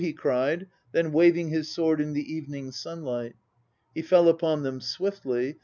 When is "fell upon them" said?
4.01-4.81